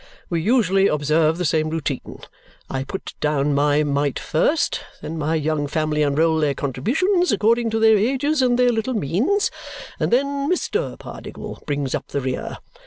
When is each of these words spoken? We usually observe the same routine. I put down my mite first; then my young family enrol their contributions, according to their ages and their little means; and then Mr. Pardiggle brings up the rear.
We 0.31 0.41
usually 0.41 0.87
observe 0.87 1.37
the 1.37 1.45
same 1.45 1.69
routine. 1.69 2.21
I 2.71 2.83
put 2.83 3.13
down 3.21 3.53
my 3.53 3.83
mite 3.83 4.17
first; 4.17 4.79
then 4.99 5.19
my 5.19 5.35
young 5.35 5.67
family 5.67 6.01
enrol 6.01 6.39
their 6.39 6.55
contributions, 6.55 7.31
according 7.31 7.69
to 7.69 7.77
their 7.79 7.97
ages 7.99 8.41
and 8.41 8.57
their 8.57 8.71
little 8.71 8.95
means; 8.95 9.51
and 9.99 10.11
then 10.11 10.49
Mr. 10.51 10.97
Pardiggle 10.97 11.61
brings 11.67 11.93
up 11.93 12.07
the 12.07 12.19
rear. 12.21 12.57